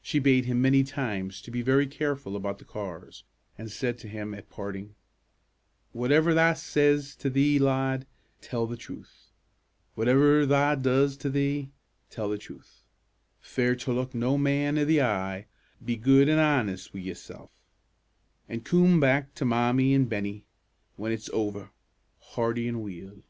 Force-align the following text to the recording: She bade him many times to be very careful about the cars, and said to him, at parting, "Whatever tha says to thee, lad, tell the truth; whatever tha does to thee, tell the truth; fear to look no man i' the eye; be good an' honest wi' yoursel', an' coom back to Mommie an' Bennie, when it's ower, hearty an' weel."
She 0.00 0.20
bade 0.20 0.44
him 0.44 0.62
many 0.62 0.84
times 0.84 1.42
to 1.42 1.50
be 1.50 1.60
very 1.60 1.88
careful 1.88 2.36
about 2.36 2.58
the 2.60 2.64
cars, 2.64 3.24
and 3.58 3.68
said 3.72 3.98
to 3.98 4.08
him, 4.08 4.32
at 4.32 4.48
parting, 4.48 4.94
"Whatever 5.92 6.32
tha 6.32 6.54
says 6.54 7.16
to 7.16 7.28
thee, 7.28 7.58
lad, 7.58 8.06
tell 8.40 8.68
the 8.68 8.76
truth; 8.76 9.32
whatever 9.96 10.46
tha 10.46 10.78
does 10.80 11.16
to 11.16 11.28
thee, 11.28 11.72
tell 12.08 12.28
the 12.28 12.38
truth; 12.38 12.84
fear 13.40 13.74
to 13.74 13.92
look 13.92 14.14
no 14.14 14.38
man 14.38 14.78
i' 14.78 14.84
the 14.84 15.02
eye; 15.02 15.46
be 15.84 15.96
good 15.96 16.28
an' 16.28 16.38
honest 16.38 16.94
wi' 16.94 17.00
yoursel', 17.00 17.50
an' 18.48 18.60
coom 18.60 19.00
back 19.00 19.34
to 19.34 19.44
Mommie 19.44 19.92
an' 19.92 20.04
Bennie, 20.04 20.44
when 20.94 21.10
it's 21.10 21.28
ower, 21.32 21.72
hearty 22.20 22.68
an' 22.68 22.80
weel." 22.80 23.24